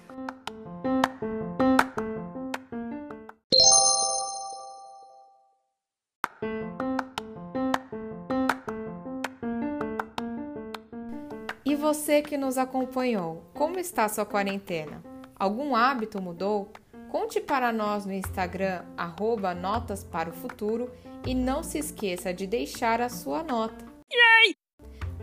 Você 11.93 12.21
que 12.21 12.37
nos 12.37 12.57
acompanhou, 12.57 13.43
como 13.53 13.77
está 13.77 14.07
sua 14.07 14.25
quarentena? 14.25 15.03
Algum 15.37 15.75
hábito 15.75 16.21
mudou? 16.21 16.71
Conte 17.09 17.41
para 17.41 17.73
nós 17.73 18.05
no 18.05 18.13
Instagram, 18.13 18.85
arroba 18.95 19.53
Notas 19.53 20.01
para 20.01 20.29
o 20.29 20.33
Futuro, 20.33 20.89
e 21.27 21.35
não 21.35 21.61
se 21.61 21.79
esqueça 21.79 22.33
de 22.33 22.47
deixar 22.47 23.01
a 23.01 23.09
sua 23.09 23.43
nota. 23.43 23.83
Yay! 24.09 24.55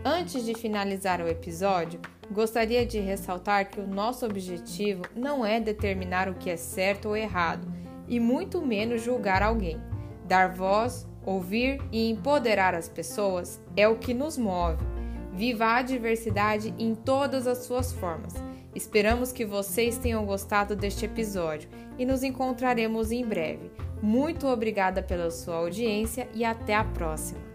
Antes 0.05 0.45
de 0.45 0.53
finalizar 0.53 1.21
o 1.21 1.27
episódio, 1.27 1.99
gostaria 2.31 2.85
de 2.85 2.99
ressaltar 2.99 3.71
que 3.71 3.79
o 3.79 3.87
nosso 3.87 4.23
objetivo 4.23 5.01
não 5.15 5.43
é 5.43 5.59
determinar 5.59 6.29
o 6.29 6.35
que 6.35 6.51
é 6.51 6.55
certo 6.55 7.07
ou 7.07 7.17
errado, 7.17 7.67
e 8.07 8.19
muito 8.19 8.61
menos 8.61 9.01
julgar 9.01 9.41
alguém. 9.41 9.81
Dar 10.23 10.53
voz, 10.53 11.07
ouvir 11.25 11.81
e 11.91 12.11
empoderar 12.11 12.75
as 12.75 12.87
pessoas 12.87 13.59
é 13.75 13.87
o 13.87 13.97
que 13.97 14.13
nos 14.13 14.37
move. 14.37 14.98
Viva 15.33 15.75
a 15.75 15.81
diversidade 15.81 16.73
em 16.77 16.95
todas 16.95 17.47
as 17.47 17.59
suas 17.59 17.91
formas. 17.93 18.33
Esperamos 18.75 19.31
que 19.31 19.45
vocês 19.45 19.97
tenham 19.97 20.25
gostado 20.25 20.75
deste 20.75 21.05
episódio 21.05 21.69
e 21.97 22.05
nos 22.05 22.23
encontraremos 22.23 23.11
em 23.11 23.25
breve. 23.25 23.71
Muito 24.01 24.47
obrigada 24.47 25.01
pela 25.01 25.31
sua 25.31 25.55
audiência 25.55 26.27
e 26.33 26.45
até 26.45 26.75
a 26.75 26.83
próxima! 26.83 27.48